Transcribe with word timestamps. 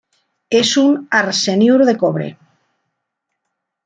Es 0.49 0.77
un 0.77 1.07
arseniuro 1.11 1.85
de 1.85 1.95
cobre. 1.95 2.35